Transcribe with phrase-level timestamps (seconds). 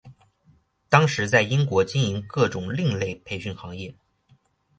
[0.89, 3.93] 当时在英国经营各种另类培训行业。